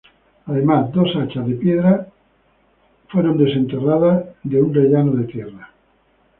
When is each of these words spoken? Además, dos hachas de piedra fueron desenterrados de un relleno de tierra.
Además, 0.47 0.91
dos 0.93 1.15
hachas 1.15 1.45
de 1.47 1.53
piedra 1.53 2.07
fueron 3.09 3.37
desenterrados 3.37 4.29
de 4.41 4.59
un 4.59 4.73
relleno 4.73 5.11
de 5.11 5.25
tierra. 5.25 5.69